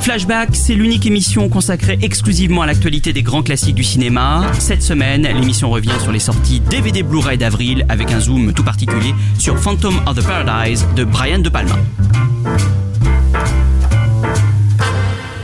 Flashback, 0.00 0.50
c'est 0.54 0.74
l'unique 0.74 1.04
émission 1.06 1.48
consacrée 1.48 1.98
exclusivement 2.00 2.62
à 2.62 2.66
l'actualité 2.66 3.12
des 3.12 3.22
grands 3.22 3.42
classiques 3.42 3.74
du 3.74 3.84
cinéma. 3.84 4.50
Cette 4.58 4.82
semaine, 4.82 5.22
l'émission 5.22 5.68
revient 5.68 5.92
sur 6.02 6.10
les 6.10 6.18
sorties 6.18 6.60
DVD 6.60 7.02
Blu-ray 7.02 7.36
d'avril 7.36 7.84
avec 7.88 8.10
un 8.10 8.20
zoom 8.20 8.52
tout 8.54 8.64
particulier 8.64 9.14
sur 9.38 9.58
Phantom 9.58 10.00
of 10.06 10.16
the 10.16 10.26
Paradise 10.26 10.86
de 10.96 11.04
Brian 11.04 11.40
De 11.40 11.50
Palma. 11.50 11.76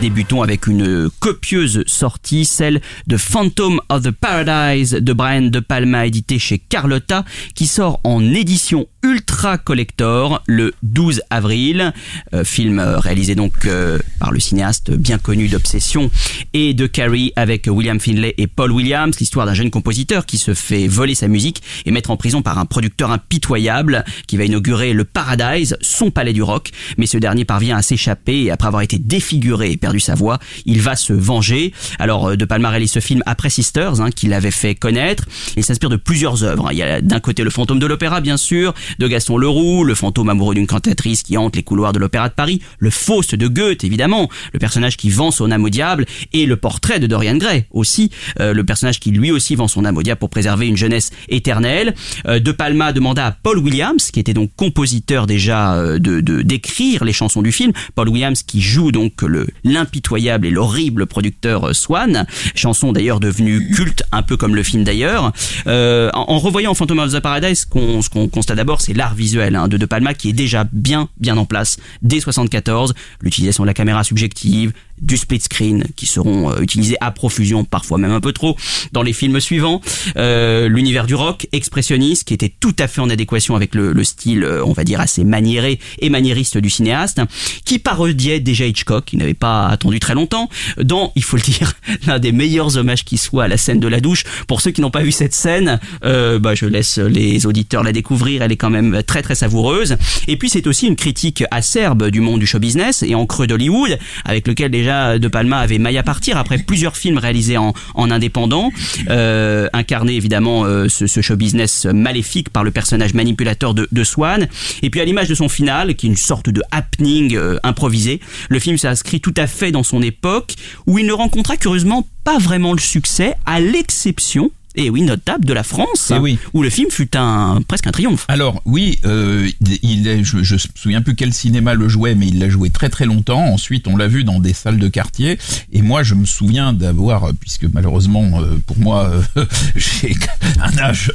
Débutons 0.07 0.43
avec 0.43 0.69
une 0.69 1.11
copieuse 1.19 1.83
sortie, 1.89 2.45
celle 2.45 2.81
de 3.09 3.17
Phantom 3.17 3.81
of 3.89 4.05
the 4.05 4.12
Paradise 4.12 4.93
de 4.93 5.12
Brian 5.12 5.43
De 5.43 5.59
Palma, 5.59 6.07
édité 6.07 6.39
chez 6.39 6.61
Carlotta, 6.61 7.25
qui 7.57 7.67
sort 7.67 7.99
en 8.05 8.23
édition 8.33 8.87
ultra 9.03 9.59
collector 9.59 10.45
le 10.47 10.75
12 10.84 11.23
avril. 11.31 11.93
Euh, 12.34 12.45
film 12.45 12.79
réalisé 12.79 13.34
donc 13.34 13.67
euh, 13.67 13.99
par 14.21 14.31
le 14.31 14.39
cinéaste 14.39 14.93
bien 14.93 15.19
connu 15.19 15.49
d'Obsession 15.49 16.09
et 16.55 16.73
de 16.73 16.87
Carrie 16.87 17.33
avec 17.34 17.67
William 17.67 17.99
Finlay 17.99 18.34
et 18.39 18.47
Paul 18.47 18.71
Williams, 18.71 19.19
l'histoire 19.19 19.47
d'un 19.47 19.55
jeune 19.55 19.71
compositeur 19.71 20.25
qui 20.25 20.39
se 20.39 20.55
fait 20.55 20.87
voler 20.87 21.17
sa 21.17 21.27
musique 21.27 21.62
et 21.84 21.91
mettre 21.91 22.12
en 22.12 22.17
prison 22.17 22.43
par 22.43 22.59
un 22.61 22.65
producteur 22.67 23.11
impitoyable 23.11 24.05
qui 24.29 24.37
va 24.37 24.45
inaugurer 24.45 24.93
le 24.93 25.05
Paradise, 25.05 25.77
son 25.81 26.12
palais 26.12 26.33
du 26.33 26.43
rock, 26.43 26.71
mais 26.97 27.07
ce 27.07 27.19
dernier 27.19 27.45
parvient 27.45 27.77
à 27.77 27.83
s'échapper 27.83 28.53
après 28.53 28.69
avoir 28.69 28.83
été 28.83 28.99
défiguré 28.99 29.73
et 29.73 29.77
perdu 29.77 29.95
sa 30.00 30.14
voix, 30.14 30.39
il 30.64 30.80
va 30.80 30.97
se 30.97 31.12
venger. 31.12 31.72
Alors 31.98 32.28
euh, 32.28 32.36
De 32.36 32.44
Palma 32.44 32.70
réalise 32.70 32.92
ce 32.92 33.00
film 33.00 33.22
après 33.27 33.50
Sisters, 33.50 34.00
hein, 34.00 34.11
qu'il 34.11 34.33
avait 34.33 34.50
fait 34.50 34.75
connaître. 34.75 35.25
Il 35.56 35.64
s'inspire 35.64 35.91
de 35.91 35.97
plusieurs 35.97 36.44
œuvres. 36.44 36.70
Il 36.72 36.78
y 36.78 36.83
a 36.83 37.00
d'un 37.00 37.20
côté 37.20 37.44
le 37.44 37.50
fantôme 37.50 37.78
de 37.78 37.86
l'opéra, 37.86 38.20
bien 38.20 38.36
sûr, 38.36 38.75
de 38.98 39.08
Gaston 39.08 39.36
Leroux, 39.36 39.84
le 39.84 39.94
fantôme 39.94 40.28
amoureux 40.28 40.54
d'une 40.54 40.66
cantatrice 40.66 41.22
qui 41.22 41.37
hante 41.37 41.56
les 41.56 41.62
couloirs 41.62 41.93
de 41.93 41.98
l'opéra 41.98 42.28
de 42.28 42.34
Paris, 42.34 42.60
le 42.78 42.91
Faust 42.91 43.34
de 43.34 43.48
Goethe, 43.48 43.84
évidemment, 43.84 44.28
le 44.53 44.59
personnage 44.59 44.97
qui 44.97 45.10
vend 45.10 45.31
son 45.31 45.50
âme 45.50 45.65
au 45.65 45.71
diable, 45.71 46.06
et 46.32 46.47
le 46.47 46.56
portrait 46.56 47.00
de 47.00 47.06
Dorian 47.06 47.37
Gray, 47.37 47.66
aussi, 47.71 48.10
euh, 48.41 48.53
le 48.53 48.65
personnage 48.65 49.00
qui 49.00 49.10
lui 49.10 49.31
aussi 49.31 49.54
vend 49.54 49.69
son 49.69 49.84
âme 49.84 49.97
au 49.97 50.03
diable 50.03 50.19
pour 50.19 50.31
préserver 50.31 50.66
une 50.66 50.76
jeunesse 50.76 51.10
éternelle. 51.28 51.94
Euh, 52.26 52.38
de 52.38 52.53
Palma 52.53 52.92
demanda 52.92 53.26
à 53.26 53.32
Paul 53.32 53.59
Williams, 53.59 54.10
qui 54.10 54.21
était 54.21 54.34
donc 54.34 54.50
compositeur 54.56 55.26
déjà 55.26 55.76
de 55.98 56.21
d'écrire 56.21 57.04
les 57.04 57.12
chansons 57.12 57.42
du 57.42 57.53
film, 57.53 57.72
Paul 57.94 58.09
Williams 58.09 58.42
qui 58.42 58.60
joue 58.60 58.92
donc 58.92 59.22
le 59.22 59.47
l'impitoyable 59.76 60.47
et 60.47 60.50
l'horrible 60.50 61.04
producteur 61.06 61.76
Swan, 61.76 62.26
chanson 62.54 62.92
d'ailleurs 62.92 63.20
devenue 63.20 63.70
culte, 63.70 64.04
un 64.10 64.22
peu 64.22 64.38
comme 64.38 64.54
le 64.54 64.62
film 64.62 64.84
d'ailleurs. 64.84 65.32
Euh, 65.66 66.10
en, 66.14 66.38
revoyant 66.38 66.72
Phantom 66.75 67.00
of 67.00 67.12
the 67.12 67.20
Paradise, 67.20 67.66
ce 67.70 68.09
qu'on 68.09 68.28
constate 68.28 68.56
d'abord, 68.56 68.81
c'est 68.81 68.94
l'art 68.94 69.15
visuel 69.15 69.54
hein, 69.54 69.69
de 69.69 69.76
De 69.76 69.84
Palma 69.84 70.15
qui 70.15 70.31
est 70.31 70.32
déjà 70.32 70.65
bien 70.72 71.09
bien 71.19 71.36
en 71.36 71.44
place 71.44 71.76
dès 72.00 72.20
74, 72.20 72.94
l'utilisation 73.20 73.65
de 73.65 73.66
la 73.66 73.75
caméra 73.75 74.03
subjective, 74.03 74.72
du 75.00 75.16
split 75.16 75.41
screen 75.41 75.84
qui 75.97 76.06
seront 76.06 76.50
euh, 76.50 76.60
utilisés 76.60 76.97
à 77.00 77.10
profusion, 77.10 77.65
parfois 77.65 77.98
même 77.98 78.12
un 78.12 78.20
peu 78.20 78.32
trop, 78.32 78.56
dans 78.92 79.03
les 79.03 79.12
films 79.12 79.41
suivants. 79.41 79.81
Euh, 80.16 80.69
L'univers 80.69 81.06
du 81.06 81.15
rock 81.15 81.47
expressionniste 81.53 82.25
qui 82.25 82.34
était 82.34 82.48
tout 82.48 82.75
à 82.78 82.88
fait 82.88 83.00
en 83.00 83.10
adéquation 83.10 83.56
avec 83.56 83.75
le, 83.75 83.92
le 83.92 84.04
style, 84.04 84.44
euh, 84.44 84.65
on 84.65 84.72
va 84.72 84.84
dire, 84.84 85.00
assez 85.00 85.25
maniéré 85.25 85.78
et 85.98 86.09
maniériste 86.09 86.59
du 86.59 86.70
cinéaste, 86.70 87.20
qui 87.65 87.78
parodiait 87.78 88.41
déjà 88.41 88.66
Hitchcock, 88.66 89.04
qui 89.04 89.16
n'avait 89.16 89.34
pas 89.34 89.66
attendu 89.69 90.00
très 90.00 90.15
longtemps, 90.15 90.49
dans, 90.82 91.12
il 91.16 91.25
faut 91.25 91.37
le 91.37 91.43
dire, 91.43 91.72
l'un 92.06 92.19
des 92.19 92.32
meilleurs 92.32 92.77
hommages 92.77 93.04
qui 93.04 93.19
soit 93.19 93.44
à 93.44 93.49
la 93.49 93.56
scène 93.56 93.81
de 93.81 93.88
la 93.88 94.00
douche. 94.00 94.25
Pour 94.47 94.60
ceux 94.60 94.71
qui 94.71 94.81
n'ont 94.81 94.91
pas 94.91 95.03
vu 95.03 95.12
cette 95.12 95.34
scène, 95.34 95.81
euh, 96.04 96.38
bah, 96.38 96.54
je 96.54 96.66
laisse 96.66 96.99
les 96.99 97.47
auditeurs 97.47 97.82
la 97.82 97.93
découvrir, 97.93 98.43
elle 98.43 98.53
est 98.53 98.56
quand 98.56 98.71
même 98.71 99.03
très 99.03 99.22
très 99.22 99.34
savoureuse. 99.34 99.97
Et 100.28 100.37
puis 100.37 100.49
c'est 100.49 100.66
aussi 100.66 100.87
une 100.87 100.97
critique 100.97 101.44
acerbe 101.50 102.10
du 102.10 102.21
monde 102.21 102.41
du 102.41 102.47
show 102.47 102.59
business 102.59 103.03
et 103.03 103.15
en 103.15 103.27
creux 103.27 103.47
d'Hollywood, 103.47 103.99
avec 104.25 104.47
lequel 104.49 104.71
déjà 104.71 105.19
De 105.19 105.28
Palma 105.28 105.59
avait 105.59 105.78
maille 105.78 105.98
à 105.98 106.03
partir 106.03 106.37
après 106.37 106.59
plusieurs 106.59 106.97
films 106.97 107.19
réalisés 107.19 107.56
en, 107.56 107.72
en 107.94 108.10
indépendant, 108.10 108.71
euh, 109.09 109.69
incarné 109.72 110.15
évidemment 110.15 110.65
euh, 110.65 110.88
ce, 110.88 111.21
show 111.21 111.37
business 111.37 111.87
maléfique 111.87 112.50
par 112.50 112.65
le 112.65 112.71
personnage 112.71 113.15
manipulateur 113.15 113.75
de, 113.75 113.88
de, 113.91 114.04
Swan. 114.04 114.48
Et 114.83 114.91
puis 114.91 115.00
à 115.00 115.04
l'image 115.04 115.28
de 115.28 115.34
son 115.34 115.48
final, 115.48 115.94
qui 115.94 116.06
est 116.06 116.10
une 116.10 116.16
sorte 116.16 116.50
de 116.50 116.62
happening 116.71 117.37
euh, 117.37 117.59
improvisé, 117.62 118.21
le 118.48 118.59
film 118.59 118.78
s'inscrit 118.78 119.21
tout 119.21 119.34
à 119.37 119.47
fait 119.47 119.56
dans 119.65 119.83
son 119.83 120.03
époque 120.03 120.55
où 120.87 120.99
il 120.99 121.06
ne 121.06 121.12
rencontra 121.12 121.56
curieusement 121.56 122.06
pas 122.25 122.39
vraiment 122.39 122.72
le 122.72 122.78
succès, 122.78 123.34
à 123.47 123.61
l'exception 123.61 124.50
et 124.76 124.91
oui, 124.91 125.03
notable 125.03 125.44
de 125.47 125.53
la 125.53 125.62
France, 125.62 126.12
oui. 126.20 126.38
où 126.53 126.62
le 126.62 126.70
film 126.70 126.91
fut 126.91 127.16
un 127.16 127.60
presque 127.66 127.87
un 127.87 127.92
triomphe. 127.92 128.26
Alors 128.28 128.60
oui, 128.66 128.98
euh, 129.06 129.48
il 129.82 130.06
est, 130.06 130.22
je, 130.22 130.42
je 130.42 130.54
me 130.54 130.59
souviens 130.75 131.03
plus 131.03 131.14
quel 131.14 131.32
cinéma 131.32 131.75
le 131.75 131.88
jouait, 131.88 132.14
mais 132.14 132.28
il 132.28 132.38
l'a 132.38 132.50
joué 132.50 132.69
très 132.70 132.91
très 132.91 133.06
longtemps. 133.06 133.44
Ensuite, 133.47 133.88
on 133.88 133.97
l'a 133.97 134.06
vu 134.06 134.22
dans 134.25 134.38
des 134.38 134.53
salles 134.53 134.78
de 134.78 134.88
quartier. 134.88 135.38
Et 135.72 135.81
moi, 135.81 136.03
je 136.03 136.15
me 136.15 136.26
souviens 136.26 136.75
d'avoir, 136.75 137.32
puisque 137.41 137.65
malheureusement 137.72 138.41
euh, 138.41 138.59
pour 138.66 138.78
moi, 138.78 139.10
euh, 139.36 139.44
j'ai 139.76 140.15
un 140.60 140.78
âge. 140.78 141.10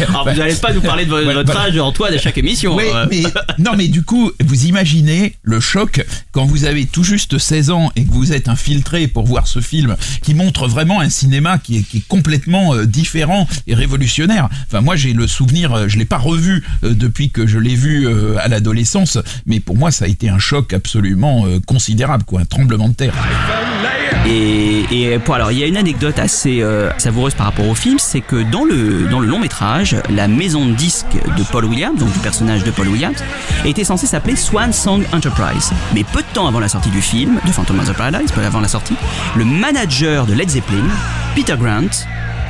Alors, 0.00 0.26
vous 0.28 0.38
n'allez 0.38 0.54
pas 0.54 0.72
nous 0.72 0.80
parler 0.80 1.04
de 1.04 1.10
votre, 1.10 1.56
âge, 1.56 1.78
Antoine, 1.78 2.14
à 2.14 2.18
chaque 2.18 2.38
émission. 2.38 2.74
Oui, 2.74 2.84
mais 3.10 3.22
non, 3.58 3.72
mais 3.76 3.88
du 3.88 4.02
coup, 4.02 4.30
vous 4.42 4.64
imaginez 4.64 5.34
le 5.42 5.60
choc 5.60 6.04
quand 6.32 6.46
vous 6.46 6.64
avez 6.64 6.86
tout 6.86 7.04
juste 7.04 7.36
16 7.36 7.70
ans 7.70 7.92
et 7.96 8.04
que 8.04 8.10
vous 8.10 8.32
êtes 8.32 8.48
infiltré 8.48 9.08
pour 9.08 9.26
voir 9.26 9.46
ce 9.46 9.60
film 9.60 9.96
qui 10.22 10.34
montre 10.34 10.68
vraiment 10.68 11.00
un 11.00 11.10
cinéma 11.10 11.58
qui 11.58 11.78
est, 11.78 11.82
qui 11.82 11.98
est 11.98 12.08
complètement 12.08 12.77
différent 12.86 13.46
et 13.66 13.74
révolutionnaire. 13.74 14.48
Enfin, 14.66 14.80
moi, 14.80 14.96
j'ai 14.96 15.12
le 15.12 15.26
souvenir, 15.26 15.88
je 15.88 15.98
l'ai 15.98 16.04
pas 16.04 16.18
revu 16.18 16.64
euh, 16.84 16.94
depuis 16.94 17.30
que 17.30 17.46
je 17.46 17.58
l'ai 17.58 17.74
vu 17.74 18.06
euh, 18.06 18.36
à 18.40 18.48
l'adolescence, 18.48 19.18
mais 19.46 19.60
pour 19.60 19.76
moi, 19.76 19.90
ça 19.90 20.04
a 20.04 20.08
été 20.08 20.28
un 20.28 20.38
choc 20.38 20.72
absolument 20.72 21.46
euh, 21.46 21.60
considérable, 21.66 22.24
quoi, 22.24 22.40
un 22.40 22.44
tremblement 22.44 22.88
de 22.88 22.94
terre. 22.94 23.14
Et, 24.26 24.84
et 24.90 25.18
alors, 25.32 25.52
il 25.52 25.58
y 25.58 25.62
a 25.62 25.66
une 25.66 25.76
anecdote 25.76 26.18
assez 26.18 26.60
euh, 26.60 26.90
savoureuse 26.98 27.34
par 27.34 27.46
rapport 27.46 27.66
au 27.66 27.74
film, 27.74 27.98
c'est 27.98 28.20
que 28.20 28.42
dans 28.50 28.64
le 28.64 29.08
dans 29.08 29.20
le 29.20 29.26
long 29.26 29.38
métrage, 29.38 29.96
la 30.10 30.28
maison 30.28 30.66
de 30.66 30.72
disques 30.72 31.16
de 31.36 31.42
Paul 31.44 31.64
Williams, 31.66 31.98
donc 31.98 32.12
du 32.12 32.18
personnage 32.18 32.64
de 32.64 32.70
Paul 32.70 32.88
Williams, 32.88 33.16
était 33.64 33.84
censée 33.84 34.06
s'appeler 34.06 34.36
Swan 34.36 34.72
Song 34.72 35.04
Enterprise. 35.12 35.70
Mais 35.94 36.04
peu 36.04 36.20
de 36.20 36.26
temps 36.34 36.46
avant 36.46 36.60
la 36.60 36.68
sortie 36.68 36.90
du 36.90 37.00
film, 37.00 37.38
de 37.46 37.52
Phantom 37.52 37.78
of 37.78 37.90
the 37.90 37.96
Paradise, 37.96 38.32
peu 38.32 38.42
avant 38.42 38.60
la 38.60 38.68
sortie, 38.68 38.96
le 39.36 39.44
manager 39.44 40.26
de 40.26 40.34
Led 40.34 40.48
Zeppelin, 40.48 40.88
Peter 41.34 41.56
Grant, 41.58 42.06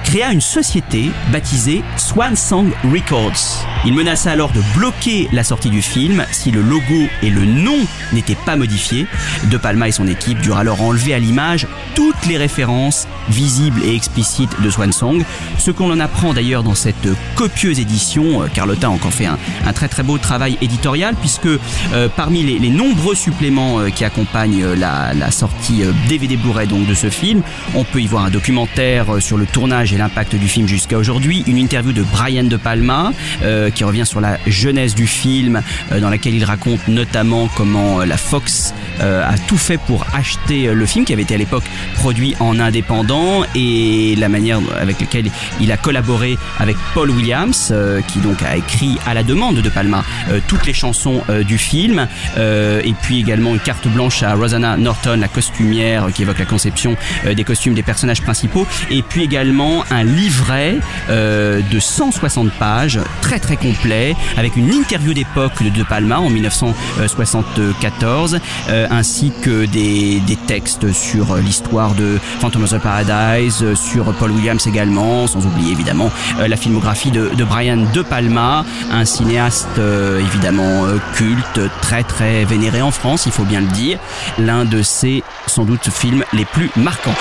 créa 0.08 0.32
une 0.32 0.40
société 0.40 1.10
baptisée 1.30 1.84
Swan 1.98 2.34
Song 2.34 2.70
Records. 2.82 3.66
Il 3.84 3.92
menaça 3.92 4.32
alors 4.32 4.50
de 4.52 4.62
bloquer 4.74 5.28
la 5.32 5.44
sortie 5.44 5.68
du 5.68 5.82
film 5.82 6.24
si 6.32 6.50
le 6.50 6.62
logo 6.62 7.06
et 7.22 7.28
le 7.28 7.44
nom 7.44 7.76
n'étaient 8.14 8.34
pas 8.34 8.56
modifiés. 8.56 9.06
De 9.50 9.58
Palma 9.58 9.86
et 9.86 9.92
son 9.92 10.08
équipe 10.08 10.40
durent 10.40 10.56
alors 10.56 10.80
enlever 10.80 11.12
à 11.12 11.18
l'image 11.18 11.66
toutes 11.94 12.24
les 12.26 12.38
références 12.38 13.06
visibles 13.28 13.82
et 13.84 13.94
explicites 13.94 14.62
de 14.62 14.70
Swan 14.70 14.92
Song. 14.92 15.22
Ce 15.58 15.70
qu'on 15.70 15.90
en 15.92 16.00
apprend 16.00 16.32
d'ailleurs 16.32 16.62
dans 16.62 16.74
cette 16.74 17.08
copieuse 17.34 17.78
édition, 17.78 18.42
euh, 18.42 18.46
Carlotta 18.46 18.86
a 18.86 18.90
encore 18.90 19.12
fait 19.12 19.26
un, 19.26 19.38
très 19.74 19.88
très 19.88 20.02
beau 20.02 20.16
travail 20.16 20.56
éditorial 20.62 21.14
puisque 21.20 21.46
euh, 21.46 22.08
parmi 22.16 22.42
les, 22.42 22.70
nombreux 22.70 23.14
suppléments 23.14 23.80
euh, 23.80 23.90
qui 23.90 24.06
accompagnent 24.06 24.72
la, 24.72 25.30
sortie 25.30 25.82
DVD 26.08 26.36
Blu-ray 26.38 26.66
donc 26.66 26.86
de 26.86 26.94
ce 26.94 27.10
film, 27.10 27.42
on 27.74 27.84
peut 27.84 28.00
y 28.00 28.06
voir 28.06 28.24
un 28.24 28.30
documentaire 28.30 29.20
sur 29.20 29.36
le 29.36 29.44
tournage 29.44 29.92
et 29.92 29.97
l'impact 29.98 30.36
du 30.36 30.48
film 30.48 30.66
jusqu'à 30.66 30.96
aujourd'hui, 30.96 31.44
une 31.46 31.58
interview 31.58 31.92
de 31.92 32.02
Brian 32.02 32.44
De 32.44 32.56
Palma 32.56 33.12
euh, 33.42 33.70
qui 33.70 33.84
revient 33.84 34.06
sur 34.06 34.20
la 34.20 34.38
jeunesse 34.46 34.94
du 34.94 35.06
film, 35.06 35.60
euh, 35.92 36.00
dans 36.00 36.08
laquelle 36.08 36.34
il 36.34 36.44
raconte 36.44 36.86
notamment 36.88 37.48
comment 37.56 38.00
euh, 38.00 38.06
la 38.06 38.16
Fox 38.16 38.72
a 39.00 39.38
tout 39.46 39.56
fait 39.56 39.78
pour 39.78 40.04
acheter 40.12 40.74
le 40.74 40.84
film 40.84 41.04
qui 41.04 41.12
avait 41.12 41.22
été 41.22 41.36
à 41.36 41.38
l'époque 41.38 41.62
produit 41.94 42.34
en 42.40 42.58
indépendant 42.58 43.44
et 43.54 44.16
la 44.18 44.28
manière 44.28 44.58
avec 44.80 45.00
laquelle 45.00 45.30
il 45.60 45.70
a 45.70 45.76
collaboré 45.76 46.36
avec 46.58 46.76
Paul 46.94 47.10
Williams 47.10 47.72
qui 48.08 48.18
donc 48.18 48.42
a 48.42 48.56
écrit 48.56 48.98
à 49.06 49.14
la 49.14 49.22
demande 49.22 49.60
de 49.60 49.68
Palma 49.68 50.04
toutes 50.48 50.66
les 50.66 50.72
chansons 50.72 51.22
du 51.46 51.58
film. 51.58 52.08
Et 52.36 52.94
puis 53.00 53.20
également 53.20 53.54
une 53.54 53.60
carte 53.60 53.86
blanche 53.86 54.24
à 54.24 54.34
Rosanna 54.34 54.76
Norton 54.76 55.18
la 55.20 55.28
costumière 55.28 56.08
qui 56.12 56.22
évoque 56.22 56.40
la 56.40 56.44
conception 56.44 56.96
des 57.24 57.44
costumes 57.44 57.74
des 57.74 57.84
personnages 57.84 58.22
principaux. 58.22 58.66
Et 58.90 59.02
puis 59.02 59.22
également 59.22 59.84
un 59.90 60.04
livret 60.04 60.78
euh, 61.10 61.60
de 61.70 61.80
160 61.80 62.50
pages 62.52 63.00
très 63.20 63.38
très 63.38 63.56
complet 63.56 64.16
avec 64.36 64.56
une 64.56 64.72
interview 64.72 65.14
d'époque 65.14 65.62
de 65.62 65.70
De 65.70 65.82
Palma 65.82 66.18
en 66.18 66.30
1974 66.30 68.38
euh, 68.68 68.86
ainsi 68.90 69.32
que 69.42 69.66
des, 69.66 70.20
des 70.20 70.36
textes 70.36 70.92
sur 70.92 71.36
l'histoire 71.36 71.94
de 71.94 72.18
Phantom 72.40 72.64
of 72.64 72.70
the 72.70 72.78
Paradise, 72.78 73.64
sur 73.74 74.12
Paul 74.14 74.30
Williams 74.32 74.66
également, 74.66 75.26
sans 75.26 75.46
oublier 75.46 75.72
évidemment 75.72 76.10
euh, 76.40 76.48
la 76.48 76.56
filmographie 76.56 77.10
de, 77.10 77.30
de 77.34 77.44
Brian 77.44 77.84
De 77.92 78.02
Palma, 78.02 78.64
un 78.90 79.04
cinéaste 79.04 79.78
évidemment 79.78 80.86
culte, 81.14 81.60
très 81.80 82.02
très 82.02 82.44
vénéré 82.44 82.82
en 82.82 82.90
France, 82.90 83.26
il 83.26 83.32
faut 83.32 83.44
bien 83.44 83.60
le 83.60 83.68
dire, 83.68 83.98
l'un 84.38 84.64
de 84.64 84.82
ses 84.82 85.22
sans 85.46 85.64
doute 85.64 85.88
films 85.90 86.24
les 86.32 86.44
plus 86.44 86.70
marquants. 86.76 87.14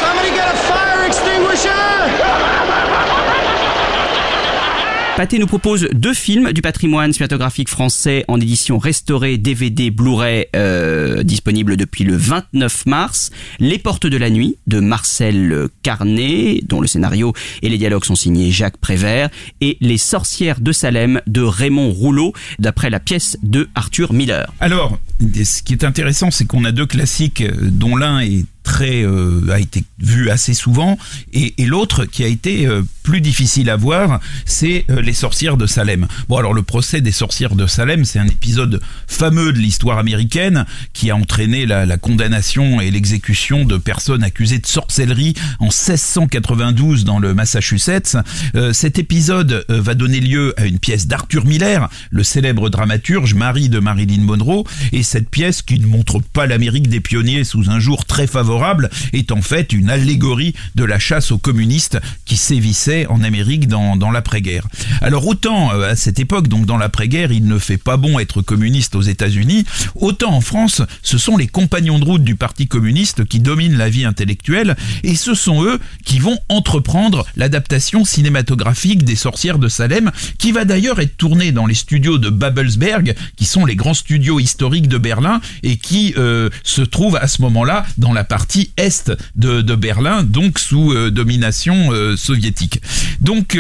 Pathé 5.17 5.39
nous 5.39 5.47
propose 5.47 5.89
deux 5.93 6.13
films 6.13 6.53
du 6.53 6.61
patrimoine 6.61 7.11
cinématographique 7.11 7.69
français 7.69 8.23
en 8.27 8.39
édition 8.39 8.77
restaurée 8.77 9.39
DVD 9.39 9.89
Blu-ray 9.89 10.45
euh, 10.55 11.23
disponible 11.23 11.75
depuis 11.75 12.03
le 12.03 12.15
29 12.15 12.85
mars. 12.85 13.31
Les 13.57 13.79
Portes 13.79 14.05
de 14.05 14.15
la 14.15 14.29
Nuit 14.29 14.57
de 14.67 14.79
Marcel 14.79 15.69
Carnet, 15.81 16.61
dont 16.67 16.81
le 16.81 16.87
scénario 16.87 17.33
et 17.63 17.69
les 17.69 17.79
dialogues 17.79 18.05
sont 18.05 18.13
signés 18.13 18.51
Jacques 18.51 18.77
Prévert, 18.77 19.31
et 19.59 19.77
Les 19.81 19.97
Sorcières 19.97 20.61
de 20.61 20.71
Salem 20.71 21.19
de 21.25 21.41
Raymond 21.41 21.89
Rouleau, 21.89 22.33
d'après 22.59 22.91
la 22.91 22.99
pièce 22.99 23.39
de 23.41 23.69
Arthur 23.73 24.13
Miller. 24.13 24.53
Alors, 24.59 24.99
ce 25.19 25.63
qui 25.63 25.73
est 25.73 25.83
intéressant, 25.83 26.31
c'est 26.31 26.45
qu'on 26.45 26.65
a 26.65 26.71
deux 26.71 26.85
classiques, 26.85 27.41
euh, 27.41 27.53
dont 27.61 27.95
l'un 27.95 28.19
est 28.19 28.45
très 28.67 29.03
euh, 29.03 29.49
a 29.49 29.59
été 29.59 29.85
vu 29.97 30.29
assez 30.29 30.53
souvent 30.53 30.97
et, 31.31 31.53
et 31.57 31.65
l'autre 31.65 32.03
qui 32.03 32.25
a 32.25 32.27
été 32.27 32.67
euh, 32.67 32.81
plus 33.07 33.21
difficile 33.21 33.69
à 33.69 33.77
voir, 33.77 34.19
c'est 34.43 34.83
euh, 34.89 35.01
les 35.01 35.13
sorcières 35.13 35.55
de 35.55 35.65
Salem. 35.65 36.07
Bon 36.27 36.35
alors 36.35 36.53
le 36.53 36.61
procès 36.61 36.99
des 36.99 37.13
sorcières 37.13 37.55
de 37.55 37.65
Salem, 37.65 38.03
c'est 38.03 38.19
un 38.19 38.27
épisode 38.27 38.81
fameux 39.07 39.53
de 39.53 39.59
l'histoire 39.59 39.97
américaine 39.97 40.65
qui 40.91 41.09
a 41.09 41.15
entraîné 41.15 41.65
la, 41.65 41.85
la 41.85 41.95
condamnation 41.95 42.81
et 42.81 42.91
l'exécution 42.91 43.63
de 43.63 43.77
personnes 43.77 44.25
accusées 44.25 44.59
de 44.59 44.67
sorcellerie 44.67 45.35
en 45.59 45.67
1692 45.67 47.05
dans 47.05 47.19
le 47.19 47.33
Massachusetts. 47.33 48.17
Euh, 48.55 48.73
cet 48.73 48.99
épisode 48.99 49.65
euh, 49.69 49.79
va 49.79 49.93
donner 49.93 50.19
lieu 50.19 50.53
à 50.57 50.65
une 50.65 50.77
pièce 50.77 51.07
d'Arthur 51.07 51.45
Miller, 51.45 51.89
le 52.09 52.23
célèbre 52.23 52.69
dramaturge, 52.69 53.35
mari 53.35 53.69
de 53.69 53.79
Marilyn 53.79 54.23
Monroe, 54.23 54.65
et 54.91 55.03
cette 55.07 55.29
pièce 55.29 55.61
qui 55.61 55.79
ne 55.79 55.87
montre 55.87 56.19
pas 56.19 56.45
l'Amérique 56.45 56.89
des 56.89 56.99
pionniers 56.99 57.45
sous 57.45 57.69
un 57.69 57.79
jour 57.79 58.05
très 58.05 58.27
favorable 58.27 58.89
est 59.13 59.31
en 59.31 59.41
fait 59.41 59.71
une 59.71 59.89
allégorie 59.89 60.53
de 60.75 60.83
la 60.83 60.99
chasse 60.99 61.31
aux 61.31 61.37
communistes 61.37 61.97
qui 62.25 62.35
sévissait 62.35 63.07
en 63.07 63.23
Amérique 63.23 63.67
dans, 63.67 64.11
l'après-guerre. 64.11 64.67
Alors 65.01 65.25
autant 65.27 65.73
euh, 65.73 65.91
à 65.91 65.95
cette 65.95 66.19
époque, 66.19 66.47
donc 66.47 66.65
dans 66.65 66.77
l'après-guerre, 66.77 67.31
il 67.31 67.45
ne 67.45 67.57
fait 67.57 67.77
pas 67.77 67.97
bon 67.97 68.19
être 68.19 68.41
communiste 68.41 68.95
aux 68.95 69.01
États-Unis, 69.01 69.65
autant 69.95 70.33
en 70.33 70.41
France, 70.41 70.81
ce 71.01 71.17
sont 71.17 71.37
les 71.37 71.47
compagnons 71.47 71.99
de 71.99 72.05
route 72.05 72.23
du 72.23 72.35
Parti 72.35 72.67
communiste 72.67 73.25
qui 73.25 73.39
dominent 73.39 73.77
la 73.77 73.89
vie 73.89 74.05
intellectuelle 74.05 74.75
et 75.03 75.15
ce 75.15 75.33
sont 75.33 75.63
eux 75.63 75.79
qui 76.03 76.19
vont 76.19 76.37
entreprendre 76.49 77.25
l'adaptation 77.37 78.03
cinématographique 78.03 79.03
des 79.03 79.15
sorcières 79.15 79.59
de 79.59 79.69
Salem 79.69 80.11
qui 80.37 80.51
va 80.51 80.65
d'ailleurs 80.65 80.99
être 80.99 81.15
tournée 81.15 81.53
dans 81.53 81.65
les 81.65 81.75
studios 81.75 82.17
de 82.17 82.29
Babelsberg 82.29 83.15
qui 83.37 83.45
sont 83.45 83.65
les 83.65 83.75
grands 83.75 83.93
studios 83.93 84.39
historiques 84.39 84.89
de 84.89 84.96
Berlin 84.97 85.41
et 85.63 85.77
qui 85.77 86.13
euh, 86.17 86.49
se 86.63 86.81
trouvent 86.81 87.15
à 87.17 87.27
ce 87.27 87.41
moment-là 87.41 87.85
dans 87.97 88.13
la 88.13 88.23
partie 88.23 88.71
est 88.77 89.11
de, 89.35 89.61
Berlin, 89.75 90.23
donc 90.23 90.59
sous 90.59 90.91
euh, 90.91 91.11
domination 91.11 91.91
euh, 91.91 92.15
soviétique. 92.15 92.81
Donc 93.21 93.57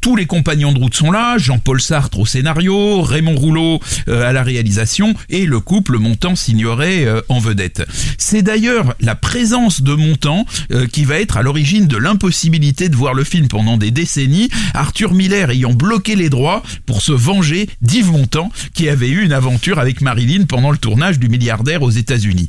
tous 0.00 0.16
les 0.16 0.26
compagnons 0.26 0.72
de 0.72 0.78
route 0.78 0.94
sont 0.94 1.10
là, 1.10 1.36
Jean-Paul 1.38 1.80
Sartre 1.80 2.20
au 2.20 2.26
scénario, 2.26 3.02
Raymond 3.02 3.36
Rouleau 3.36 3.80
euh, 4.08 4.28
à 4.28 4.32
la 4.32 4.42
réalisation 4.42 5.14
et 5.28 5.44
le 5.44 5.60
couple 5.60 5.98
Montand 5.98 6.36
signorait 6.36 7.04
euh, 7.04 7.20
en 7.28 7.38
vedette. 7.38 7.82
C'est 8.16 8.42
d'ailleurs 8.42 8.94
la 9.00 9.14
présence 9.14 9.82
de 9.82 9.94
Montand 9.94 10.46
euh, 10.72 10.86
qui 10.86 11.04
va 11.04 11.20
être 11.20 11.36
à 11.36 11.42
l'origine 11.42 11.86
de 11.86 11.96
l'impossibilité 11.96 12.88
de 12.88 12.96
voir 12.96 13.14
le 13.14 13.24
film 13.24 13.48
pendant 13.48 13.76
des 13.76 13.90
décennies, 13.90 14.48
Arthur 14.74 15.12
Miller 15.12 15.50
ayant 15.50 15.74
bloqué 15.74 16.16
les 16.16 16.30
droits 16.30 16.62
pour 16.86 17.02
se 17.02 17.12
venger 17.12 17.68
d'Yves 17.82 18.10
Montand 18.10 18.50
qui 18.74 18.88
avait 18.88 19.08
eu 19.08 19.22
une 19.22 19.32
aventure 19.32 19.78
avec 19.78 20.00
Marilyn 20.00 20.44
pendant 20.44 20.70
le 20.70 20.78
tournage 20.78 21.18
du 21.18 21.28
milliardaire 21.28 21.82
aux 21.82 21.90
États-Unis. 21.90 22.48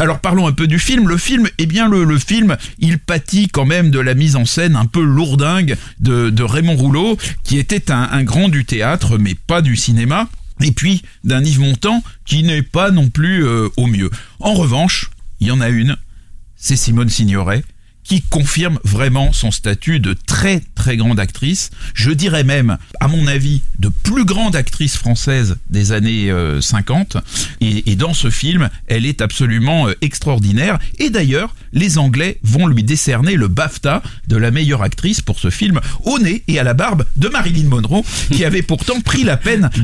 Alors 0.00 0.18
parlons 0.18 0.46
un 0.46 0.52
peu 0.52 0.66
du 0.66 0.78
film. 0.78 1.08
Le 1.08 1.18
film, 1.18 1.46
eh 1.58 1.66
bien 1.66 1.86
le, 1.86 2.18
film, 2.18 2.56
il 2.78 2.98
pâtit 2.98 3.48
quand 3.48 3.66
même 3.66 3.90
de 3.90 4.00
la 4.00 4.14
mise 4.14 4.34
en 4.34 4.46
scène 4.46 4.74
un 4.74 4.86
peu 4.86 5.02
lourdingue 5.02 5.76
de, 6.00 6.42
Raymond 6.42 6.76
Rouleau 6.76 7.18
qui 7.44 7.58
était 7.58 7.92
un, 7.92 8.08
un 8.10 8.22
grand 8.22 8.48
du 8.48 8.64
théâtre, 8.64 9.18
mais 9.18 9.34
pas 9.34 9.60
du 9.60 9.76
cinéma. 9.76 10.30
Et 10.62 10.72
puis 10.72 11.02
d'un 11.22 11.44
Yves 11.44 11.60
Montand 11.60 12.02
qui 12.24 12.42
n'est 12.44 12.62
pas 12.62 12.90
non 12.90 13.10
plus 13.10 13.44
euh, 13.44 13.68
au 13.76 13.86
mieux. 13.86 14.10
En 14.38 14.54
revanche, 14.54 15.10
il 15.38 15.48
y 15.48 15.50
en 15.50 15.60
a 15.60 15.68
une, 15.68 15.98
c'est 16.56 16.76
Simone 16.76 17.10
Signoret 17.10 17.62
qui 18.10 18.22
confirme 18.22 18.80
vraiment 18.82 19.32
son 19.32 19.52
statut 19.52 20.00
de 20.00 20.16
très 20.26 20.64
très 20.74 20.96
grande 20.96 21.20
actrice. 21.20 21.70
Je 21.94 22.10
dirais 22.10 22.42
même, 22.42 22.76
à 22.98 23.06
mon 23.06 23.28
avis, 23.28 23.62
de 23.78 23.88
plus 23.88 24.24
grande 24.24 24.56
actrice 24.56 24.96
française 24.96 25.58
des 25.70 25.92
années 25.92 26.28
euh, 26.28 26.60
50. 26.60 27.18
Et, 27.60 27.92
et, 27.92 27.94
dans 27.94 28.12
ce 28.12 28.28
film, 28.28 28.68
elle 28.88 29.06
est 29.06 29.20
absolument 29.20 29.86
euh, 29.86 29.94
extraordinaire. 30.00 30.80
Et 30.98 31.10
d'ailleurs, 31.10 31.54
les 31.72 31.98
Anglais 31.98 32.38
vont 32.42 32.66
lui 32.66 32.82
décerner 32.82 33.34
le 33.34 33.48
BAFTA 33.48 34.02
de 34.28 34.36
la 34.36 34.50
meilleure 34.50 34.82
actrice 34.82 35.20
pour 35.20 35.38
ce 35.38 35.50
film 35.50 35.80
au 36.04 36.18
nez 36.18 36.42
et 36.48 36.58
à 36.58 36.64
la 36.64 36.74
barbe 36.74 37.04
de 37.16 37.28
Marilyn 37.28 37.68
Monroe, 37.68 38.02
qui 38.30 38.44
avait 38.44 38.62
pourtant 38.62 39.00
pris 39.00 39.24
la 39.24 39.36
peine 39.36 39.70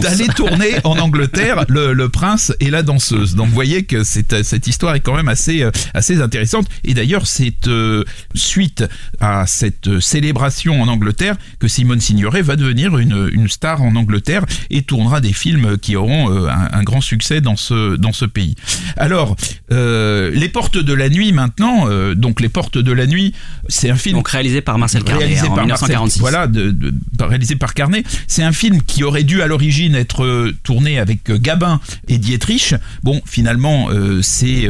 d'aller 0.00 0.26
tourner 0.34 0.76
en 0.84 0.98
Angleterre 0.98 1.64
le, 1.68 1.92
le, 1.92 2.08
prince 2.08 2.52
et 2.60 2.70
la 2.70 2.82
danseuse. 2.82 3.34
Donc 3.34 3.48
vous 3.48 3.54
voyez 3.54 3.84
que 3.84 4.04
cette, 4.04 4.42
cette 4.42 4.66
histoire 4.66 4.94
est 4.94 5.00
quand 5.00 5.16
même 5.16 5.28
assez, 5.28 5.64
assez 5.94 6.20
intéressante. 6.20 6.66
Et 6.84 6.94
d'ailleurs, 6.94 7.26
c'est 7.26 7.68
euh, 7.68 8.04
suite 8.34 8.84
à 9.20 9.46
cette 9.46 10.00
célébration 10.00 10.80
en 10.82 10.88
Angleterre 10.88 11.36
que 11.58 11.68
Simone 11.68 12.00
Signoret 12.00 12.42
va 12.42 12.56
devenir 12.56 12.98
une, 12.98 13.30
une 13.32 13.48
star 13.48 13.82
en 13.82 13.94
Angleterre 13.96 14.44
et 14.70 14.82
tournera 14.82 15.20
des 15.20 15.32
films 15.32 15.78
qui 15.78 15.96
auront 15.96 16.30
euh, 16.30 16.48
un, 16.48 16.68
un, 16.72 16.82
grand 16.82 17.00
succès 17.00 17.40
dans 17.40 17.56
ce, 17.56 17.96
dans 17.96 18.12
ce 18.12 18.24
pays. 18.24 18.54
Alors, 18.96 19.36
euh, 19.70 20.30
Les 20.32 20.48
Portes 20.48 20.78
de 20.78 20.92
la 20.92 21.01
Nuit 21.08 21.32
maintenant, 21.32 21.88
euh, 21.88 22.14
donc 22.14 22.40
Les 22.40 22.48
Portes 22.48 22.78
de 22.78 22.92
la 22.92 23.06
Nuit, 23.06 23.34
c'est 23.68 23.90
un 23.90 23.96
film... 23.96 24.16
Donc 24.16 24.28
réalisé 24.28 24.60
par 24.60 24.78
Marcel 24.78 25.04
Carnet 25.04 25.24
réalisé 25.24 25.48
en 25.48 25.54
par 25.54 25.64
1946. 25.64 26.20
Marcel, 26.20 26.20
voilà, 26.20 26.46
de, 26.46 26.70
de, 26.70 26.92
réalisé 27.20 27.56
par 27.56 27.74
Carnet. 27.74 28.02
C'est 28.26 28.42
un 28.42 28.52
film 28.52 28.82
qui 28.82 29.04
aurait 29.04 29.24
dû 29.24 29.42
à 29.42 29.46
l'origine 29.46 29.94
être 29.94 30.24
euh, 30.24 30.54
tourné 30.62 30.98
avec 30.98 31.30
Gabin 31.30 31.80
et 32.08 32.18
Dietrich. 32.18 32.74
Bon, 33.02 33.20
finalement, 33.24 33.88
c'est 34.22 34.68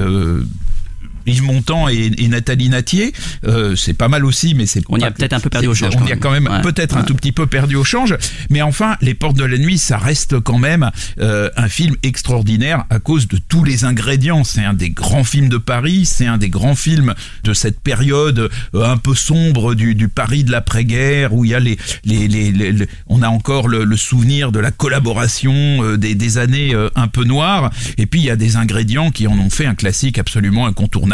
Yves 1.26 1.42
Montand 1.42 1.88
et, 1.88 2.10
et 2.18 2.28
Nathalie 2.28 2.68
Natier. 2.68 3.12
Euh, 3.46 3.76
c'est 3.76 3.94
pas 3.94 4.08
mal 4.08 4.24
aussi, 4.24 4.54
mais 4.54 4.66
c'est 4.66 4.82
On 4.88 4.98
y 4.98 5.04
a 5.04 5.10
peut-être 5.10 5.32
un 5.32 5.40
peu 5.40 5.50
perdu 5.50 5.68
au 5.68 5.74
change, 5.74 5.94
On 6.00 6.06
y 6.06 6.12
a 6.12 6.16
quand 6.16 6.30
même 6.30 6.46
Ouais. 6.48 6.60
peut-être 6.62 6.96
un 6.96 7.02
tout 7.02 7.14
petit 7.14 7.32
peu 7.32 7.46
perdu 7.46 7.76
au 7.76 7.84
change. 7.84 8.16
Mais 8.50 8.62
enfin, 8.62 8.96
Les 9.00 9.14
Portes 9.14 9.36
de 9.36 9.44
la 9.44 9.58
Nuit, 9.58 9.78
ça 9.78 9.96
reste 9.98 10.40
quand 10.40 10.58
même 10.58 10.90
euh, 11.20 11.48
un 11.56 11.68
film 11.68 11.96
extraordinaire 12.02 12.84
à 12.90 12.98
cause 12.98 13.28
de 13.28 13.38
tous 13.38 13.64
les 13.64 13.84
ingrédients. 13.84 14.44
C'est 14.44 14.64
un 14.64 14.74
des 14.74 14.90
grands 14.90 15.24
films 15.24 15.48
de 15.48 15.56
Paris, 15.58 16.04
c'est 16.06 16.26
un 16.26 16.38
des 16.38 16.48
grands 16.48 16.74
films 16.74 17.14
de 17.44 17.52
cette 17.54 17.80
période 17.80 18.50
euh, 18.74 18.84
un 18.84 18.96
peu 18.96 19.14
sombre 19.14 19.74
du, 19.74 19.94
du 19.94 20.08
Paris 20.08 20.44
de 20.44 20.50
l'après-guerre 20.52 21.32
où 21.34 21.44
il 21.44 21.50
y 21.50 21.54
a 21.54 21.60
les, 21.60 21.78
les, 22.04 22.28
les, 22.28 22.50
les- 22.52 22.72
les- 22.72 22.86
on 23.06 23.22
a 23.22 23.28
encore 23.28 23.68
le, 23.68 23.84
le 23.84 23.96
souvenir 23.96 24.52
de 24.52 24.58
la 24.58 24.70
collaboration 24.70 25.52
euh, 25.82 25.96
des, 25.96 26.14
des 26.14 26.38
années 26.38 26.74
euh, 26.74 26.88
un 26.94 27.08
peu 27.08 27.24
noires. 27.24 27.70
Et 27.98 28.06
puis 28.06 28.20
il 28.20 28.26
y 28.26 28.30
a 28.30 28.36
des 28.36 28.56
ingrédients 28.56 29.10
qui 29.10 29.26
en 29.26 29.38
ont 29.38 29.50
fait 29.50 29.66
un 29.66 29.74
classique 29.74 30.18
absolument 30.18 30.66
incontournable. 30.66 31.11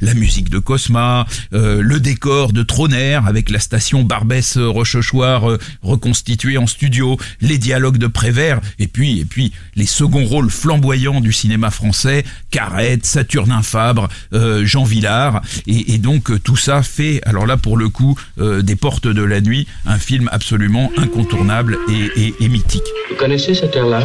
La 0.00 0.14
musique 0.14 0.50
de 0.50 0.58
Cosma, 0.58 1.26
euh, 1.54 1.80
le 1.82 2.00
décor 2.00 2.52
de 2.52 2.62
Troner 2.62 3.14
avec 3.26 3.50
la 3.50 3.58
station 3.58 4.02
Barbès-Rochechouart 4.02 5.50
euh, 5.50 5.58
reconstituée 5.82 6.58
en 6.58 6.66
studio, 6.66 7.16
les 7.40 7.58
dialogues 7.58 7.98
de 7.98 8.06
Prévert, 8.06 8.60
et 8.78 8.86
puis 8.86 9.20
et 9.20 9.24
puis 9.24 9.52
les 9.74 9.86
seconds 9.86 10.24
rôles 10.24 10.50
flamboyants 10.50 11.20
du 11.20 11.32
cinéma 11.32 11.70
français, 11.70 12.24
Carrette, 12.50 13.06
Saturnin 13.06 13.62
Fabre, 13.62 14.08
euh, 14.34 14.64
Jean 14.66 14.84
Villard, 14.84 15.40
et, 15.66 15.94
et 15.94 15.98
donc 15.98 16.30
euh, 16.30 16.38
tout 16.38 16.56
ça 16.56 16.82
fait, 16.82 17.20
alors 17.24 17.46
là 17.46 17.56
pour 17.56 17.76
le 17.76 17.88
coup, 17.88 18.18
euh, 18.40 18.62
des 18.62 18.76
Portes 18.76 19.06
de 19.08 19.22
la 19.22 19.40
Nuit, 19.40 19.66
un 19.86 19.98
film 19.98 20.28
absolument 20.32 20.92
incontournable 20.96 21.78
et, 21.90 22.22
et- 22.26 22.34
et 22.40 22.48
mythique. 22.48 22.82
Vous 23.10 23.16
connaissez 23.16 23.54
cet 23.54 23.74
air-là? 23.76 24.02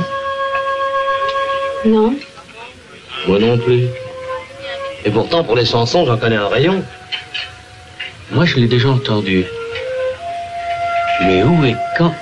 Non. 1.85 2.15
Moi 3.27 3.39
non 3.39 3.57
plus. 3.57 3.83
Et 5.05 5.11
pourtant, 5.11 5.43
pour 5.43 5.55
les 5.55 5.65
chansons, 5.65 6.05
j'en 6.05 6.17
connais 6.17 6.35
un 6.35 6.47
rayon. 6.47 6.83
Moi, 8.31 8.45
je 8.45 8.57
l'ai 8.57 8.67
déjà 8.67 8.89
entendu. 8.89 9.45
Mais 11.21 11.43
où 11.43 11.63
et 11.65 11.75
quand 11.97 12.13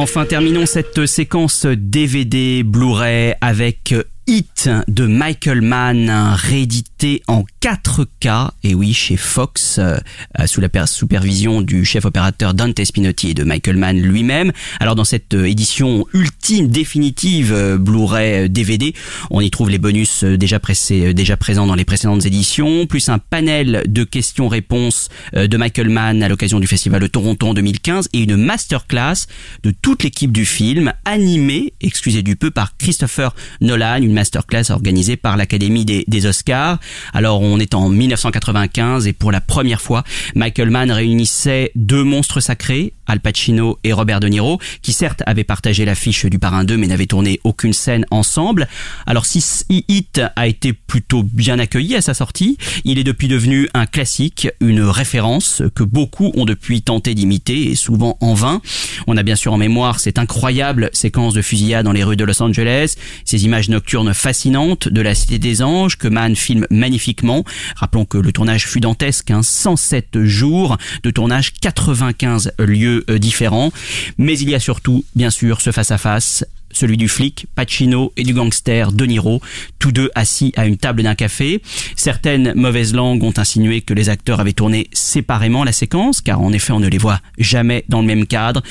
Enfin, 0.00 0.26
terminons 0.26 0.64
cette 0.64 1.06
séquence 1.06 1.66
DVD 1.66 2.62
Blu-ray 2.62 3.34
avec 3.40 3.92
Hit 4.30 4.68
de 4.88 5.06
Michael 5.06 5.62
Mann, 5.62 6.10
réédité 6.36 7.22
en 7.28 7.44
4K, 7.62 8.50
et 8.62 8.74
oui, 8.74 8.92
chez 8.92 9.16
Fox, 9.16 9.78
euh, 9.78 9.96
sous 10.44 10.60
la 10.60 10.68
per- 10.68 10.86
supervision 10.86 11.62
du 11.62 11.86
chef 11.86 12.04
opérateur 12.04 12.52
Dante 12.52 12.84
Spinotti 12.84 13.30
et 13.30 13.34
de 13.34 13.42
Michael 13.42 13.78
Mann 13.78 13.98
lui-même. 13.98 14.52
Alors, 14.80 14.96
dans 14.96 15.04
cette 15.04 15.32
euh, 15.32 15.46
édition 15.48 16.04
ultime, 16.12 16.68
définitive 16.68 17.54
euh, 17.54 17.78
Blu-ray 17.78 18.50
DVD, 18.50 18.92
on 19.30 19.40
y 19.40 19.48
trouve 19.50 19.70
les 19.70 19.78
bonus 19.78 20.24
déjà, 20.24 20.58
présents 20.60 21.66
dans 21.66 21.74
les 21.74 21.86
précédentes 21.86 22.26
éditions, 22.26 22.86
plus 22.86 23.08
un 23.08 23.18
panel 23.18 23.84
de 23.88 24.04
questions-réponses 24.04 25.08
de 25.34 25.56
Michael 25.56 25.88
Mann 25.88 26.22
à 26.22 26.28
l'occasion 26.28 26.60
du 26.60 26.66
festival 26.66 27.00
de 27.00 27.06
Toronto 27.06 27.46
en 27.48 27.54
2015 27.54 28.10
et 28.12 28.24
une 28.24 28.36
masterclass 28.36 29.26
de 29.62 29.70
toute 29.70 30.02
l'équipe 30.02 30.32
du 30.32 30.44
film, 30.44 30.92
animée, 31.06 31.72
excusez 31.80 32.22
du 32.22 32.36
peu, 32.36 32.50
par 32.50 32.76
Christopher 32.76 33.34
Nolan, 33.62 34.00
masterclass 34.18 34.70
organisée 34.70 35.16
par 35.16 35.36
l'Académie 35.36 35.84
des, 35.84 36.26
Oscars. 36.26 36.80
Alors 37.14 37.40
on 37.40 37.60
est 37.60 37.74
en 37.76 37.88
1995 37.88 39.06
et 39.06 39.12
pour 39.12 39.30
la 39.30 39.40
première 39.40 39.80
fois, 39.80 40.02
Michael 40.34 40.70
Mann 40.70 40.90
réunissait 40.90 41.70
deux 41.76 42.02
monstres 42.02 42.40
sacrés, 42.40 42.94
Al 43.06 43.20
Pacino 43.20 43.78
et 43.84 43.92
Robert 43.92 44.18
De 44.18 44.26
Niro, 44.26 44.58
qui 44.82 44.92
certes 44.92 45.22
avaient 45.24 45.44
partagé 45.44 45.84
l'affiche 45.84 46.26
du 46.26 46.40
Parrain 46.40 46.64
2 46.64 46.76
mais 46.76 46.88
n'avaient 46.88 47.06
tourné 47.06 47.38
aucune 47.44 47.72
scène 47.72 48.06
ensemble. 48.10 48.66
Alors 49.06 49.24
si 49.24 49.44
Hit 49.70 50.20
a 50.34 50.48
été 50.48 50.72
plutôt 50.72 51.22
bien 51.22 51.60
accueilli 51.60 51.94
à 51.94 52.00
sa 52.00 52.12
sortie, 52.12 52.58
il 52.84 52.98
est 52.98 53.04
depuis 53.04 53.28
devenu 53.28 53.68
un 53.72 53.86
classique, 53.86 54.48
une 54.60 54.82
référence 54.82 55.62
que 55.76 55.84
beaucoup 55.84 56.32
ont 56.34 56.44
depuis 56.44 56.82
tenté 56.82 57.14
d'imiter 57.14 57.70
et 57.70 57.76
souvent 57.76 58.18
en 58.20 58.34
vain. 58.34 58.60
On 59.06 59.16
a 59.16 59.22
bien 59.22 59.36
sûr 59.36 59.52
en 59.52 59.58
mémoire 59.58 60.00
cette 60.00 60.18
incroyable 60.18 60.90
séquence 60.92 61.34
de 61.34 61.42
fusillade 61.42 61.84
dans 61.84 61.92
les 61.92 62.02
rues 62.02 62.16
de 62.16 62.24
Los 62.24 62.42
Angeles, 62.42 62.96
ces 63.24 63.44
images 63.44 63.68
nocturnes 63.68 64.07
fascinantes 64.14 64.88
de 64.88 65.00
la 65.00 65.14
Cité 65.14 65.38
des 65.38 65.62
Anges 65.62 65.96
que 65.96 66.08
Mann 66.08 66.36
filme 66.36 66.66
magnifiquement. 66.70 67.44
Rappelons 67.76 68.04
que 68.04 68.18
le 68.18 68.32
tournage 68.32 68.66
fut 68.66 68.80
dantesque, 68.80 69.30
hein, 69.30 69.42
107 69.42 70.24
jours 70.24 70.76
de 71.02 71.10
tournage, 71.10 71.52
95 71.60 72.52
lieux 72.58 73.04
euh, 73.10 73.18
différents. 73.18 73.72
Mais 74.18 74.38
il 74.38 74.50
y 74.50 74.54
a 74.54 74.60
surtout, 74.60 75.04
bien 75.14 75.30
sûr, 75.30 75.60
ce 75.60 75.72
face-à-face 75.72 76.44
celui 76.78 76.96
du 76.96 77.08
flic, 77.08 77.46
Pacino, 77.54 78.12
et 78.16 78.22
du 78.22 78.32
gangster, 78.32 78.92
De 78.92 79.04
Niro, 79.04 79.42
tous 79.78 79.92
deux 79.92 80.10
assis 80.14 80.52
à 80.56 80.66
une 80.66 80.76
table 80.76 81.02
d'un 81.02 81.14
café. 81.14 81.60
Certaines 81.96 82.54
mauvaises 82.54 82.94
langues 82.94 83.22
ont 83.24 83.34
insinué 83.36 83.80
que 83.80 83.94
les 83.94 84.08
acteurs 84.08 84.40
avaient 84.40 84.52
tourné 84.52 84.88
séparément 84.92 85.64
la 85.64 85.72
séquence, 85.72 86.20
car 86.20 86.40
en 86.40 86.52
effet 86.52 86.72
on 86.72 86.80
ne 86.80 86.88
les 86.88 86.98
voit 86.98 87.20
jamais 87.38 87.84
dans 87.88 88.00
le 88.00 88.06
même 88.06 88.26
cadre. 88.26 88.62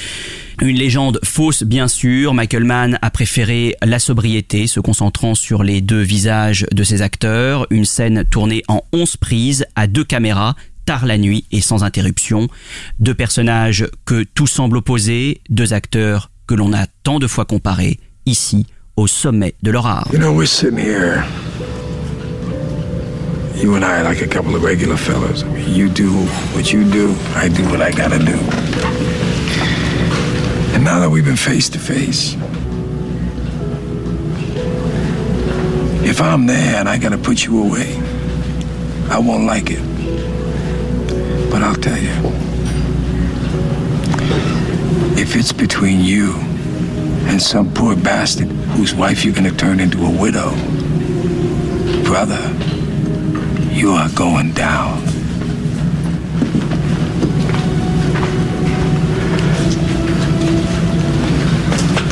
Une 0.61 0.77
légende 0.77 1.19
fausse 1.23 1.63
bien 1.63 1.87
sûr, 1.87 2.33
Michael 2.33 2.63
Mann 2.63 2.97
a 3.01 3.11
préféré 3.11 3.75
la 3.83 3.99
sobriété, 3.99 4.67
se 4.67 4.79
concentrant 4.79 5.35
sur 5.35 5.63
les 5.63 5.81
deux 5.81 6.01
visages 6.01 6.65
de 6.71 6.83
ses 6.83 7.01
acteurs, 7.01 7.67
une 7.69 7.85
scène 7.85 8.23
tournée 8.23 8.63
en 8.67 8.81
11 8.93 9.17
prises 9.17 9.65
à 9.75 9.85
deux 9.87 10.03
caméras, 10.03 10.55
tard 10.85 11.05
la 11.05 11.17
nuit 11.17 11.45
et 11.51 11.61
sans 11.61 11.83
interruption. 11.83 12.47
Deux 12.99 13.13
personnages 13.13 13.85
que 14.05 14.23
tout 14.23 14.47
semble 14.47 14.77
opposer, 14.77 15.41
deux 15.49 15.73
acteurs 15.73 16.31
que 16.47 16.55
l'on 16.55 16.73
a 16.73 16.87
tant 17.03 17.19
de 17.19 17.27
fois 17.27 17.45
comparés, 17.45 17.99
ici, 18.25 18.65
au 18.95 19.05
sommet 19.05 19.53
de 19.61 19.71
leur 19.71 19.85
art. 19.85 20.07
You 20.11 20.19
know, 20.19 20.33
we're 20.33 20.47
sitting 20.47 20.79
here, 20.79 21.23
you 23.55 23.75
and 23.75 23.83
I, 23.83 24.01
like 24.01 24.21
a 24.21 24.27
couple 24.27 24.55
of 24.55 24.63
regular 24.63 24.97
fellas. 24.97 25.43
You 25.67 25.89
do 25.89 26.09
what 26.53 26.71
you 26.71 26.83
do, 26.83 27.13
I 27.35 27.49
do 27.49 27.63
what 27.69 27.81
I 27.81 27.91
gotta 27.91 28.17
do. 28.19 28.37
And 30.73 30.83
now 30.83 30.99
that 30.99 31.09
we've 31.09 31.25
been 31.25 31.35
face 31.35 31.69
to 31.69 31.79
face, 31.79 32.35
if 36.03 36.21
I'm 36.21 36.47
there 36.47 36.75
and 36.77 36.87
I 36.87 36.97
gotta 36.97 37.17
put 37.17 37.45
you 37.45 37.61
away, 37.61 37.95
I 39.09 39.19
won't 39.19 39.45
like 39.45 39.69
it. 39.69 39.81
But 41.51 41.61
I'll 41.61 41.75
tell 41.75 41.97
you, 41.97 42.46
if 45.27 45.35
it's 45.35 45.51
between 45.51 45.99
you 45.99 46.35
and 47.27 47.41
some 47.41 47.73
poor 47.73 47.97
bastard 47.97 48.47
whose 48.77 48.95
wife 48.95 49.25
you're 49.25 49.33
gonna 49.33 49.51
turn 49.51 49.77
into 49.81 49.97
a 50.05 50.09
widow, 50.09 50.51
brother, 52.05 52.41
you 53.73 53.91
are 53.91 54.07
going 54.15 54.53
down. 54.53 55.03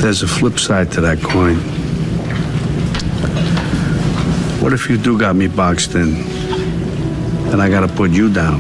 There's 0.02 0.22
a 0.22 0.28
flip 0.28 0.60
side 0.60 0.92
to 0.92 1.02
that 1.02 1.20
coin. 1.22 1.56
What 4.62 4.74
if 4.74 4.90
you 4.90 4.98
do 4.98 5.18
got 5.18 5.38
me 5.38 5.48
boxed 5.48 5.96
in? 5.96 6.16
Then 7.50 7.62
I 7.62 7.70
gotta 7.70 7.88
put 7.88 8.12
you 8.12 8.30
down. 8.30 8.60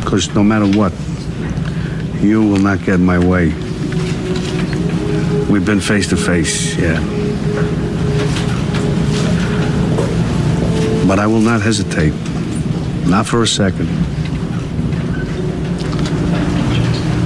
Because 0.00 0.34
no 0.34 0.42
matter 0.42 0.66
what, 0.78 0.94
you 2.20 2.42
will 2.42 2.60
not 2.60 2.82
get 2.84 3.00
my 3.00 3.18
way. 3.18 3.46
We've 5.50 5.64
been 5.64 5.80
face 5.80 6.08
to 6.08 6.16
face, 6.16 6.76
yeah. 6.76 7.00
But 11.06 11.18
I 11.18 11.26
will 11.26 11.40
not 11.40 11.62
hesitate. 11.62 12.12
Not 13.06 13.26
for 13.26 13.42
a 13.42 13.46
second. 13.46 13.86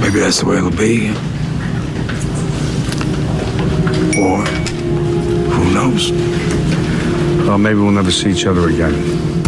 Maybe 0.00 0.20
that's 0.20 0.40
the 0.40 0.46
way 0.46 0.58
it'll 0.58 0.70
be. 0.70 1.10
Or 4.20 4.44
who 5.54 5.74
knows? 5.74 6.12
Well, 7.46 7.58
maybe 7.58 7.78
we'll 7.78 7.90
never 7.90 8.10
see 8.10 8.30
each 8.30 8.44
other 8.44 8.68
again. 8.68 9.39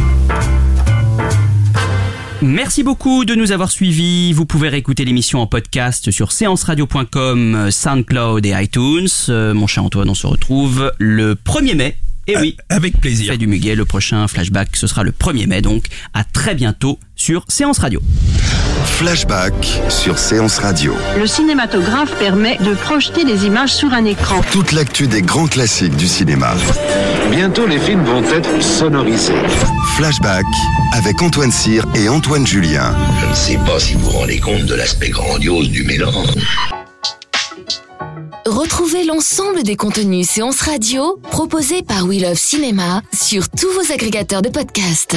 Merci 2.43 2.83
beaucoup 2.83 3.25
de 3.25 3.37
nous 3.37 3.53
avoir 3.53 3.71
suivis. 3.71 4.33
Vous 4.33 4.47
pouvez 4.47 4.69
réécouter 4.69 5.05
l'émission 5.05 5.41
en 5.41 5.47
podcast 5.47 6.11
sur 6.11 6.33
séanceradio.com, 6.33 7.71
SoundCloud 7.71 8.45
et 8.45 8.53
iTunes. 8.61 9.07
Euh, 9.29 9.55
mon 9.55 9.69
cher 9.69 9.85
Antoine, 9.85 10.11
on 10.11 10.15
se 10.15 10.27
retrouve 10.27 10.93
le 10.99 11.35
1er 11.37 11.77
mai. 11.77 11.97
Et 12.27 12.37
oui, 12.37 12.57
avec 12.69 13.01
plaisir. 13.01 13.33
Fait 13.33 13.39
du 13.39 13.47
Muguet, 13.47 13.77
le 13.77 13.85
prochain 13.85 14.27
flashback, 14.27 14.77
ce 14.77 14.87
sera 14.87 15.05
le 15.05 15.13
1er 15.13 15.47
mai, 15.47 15.61
donc 15.61 15.85
à 16.15 16.25
très 16.25 16.55
bientôt 16.55 16.99
sur 17.15 17.45
Séance 17.49 17.79
Radio. 17.79 18.01
Flashback 18.85 19.81
sur 19.89 20.19
Séance 20.19 20.59
Radio. 20.59 20.95
Le 21.17 21.27
cinématographe 21.27 22.17
permet 22.19 22.59
de 22.59 22.75
projeter 22.75 23.25
des 23.25 23.47
images 23.47 23.73
sur 23.75 23.93
un 23.93 24.05
écran. 24.05 24.41
Toute 24.51 24.73
l'actu 24.73 25.07
des 25.07 25.23
grands 25.23 25.49
classiques 25.49 25.97
du 25.97 26.07
cinéma. 26.09 26.55
Bientôt, 27.35 27.67
les 27.67 27.79
films 27.79 28.05
vont 28.05 28.23
être 28.25 28.63
sonorisés. 28.63 29.33
Flashback 29.97 30.45
avec 30.93 31.23
Antoine 31.23 31.51
Cyr 31.51 31.83
et 31.95 32.07
Antoine 32.07 32.47
Julien. 32.47 32.95
Je 33.23 33.27
ne 33.27 33.35
sais 33.35 33.57
pas 33.65 33.81
si 33.81 33.95
vous 33.95 34.11
vous 34.11 34.19
rendez 34.19 34.39
compte 34.39 34.67
de 34.67 34.75
l'aspect 34.75 35.09
grandiose 35.09 35.71
du 35.71 35.83
mélange. 35.83 36.35
Retrouvez 38.45 39.05
l'ensemble 39.05 39.63
des 39.63 39.77
contenus 39.77 40.29
séances 40.29 40.61
radio 40.61 41.19
proposés 41.31 41.83
par 41.83 42.05
We 42.05 42.21
Love 42.21 42.37
Cinéma 42.37 43.01
sur 43.15 43.49
tous 43.49 43.73
vos 43.73 43.93
agrégateurs 43.93 44.43
de 44.43 44.51
podcasts. 44.51 45.17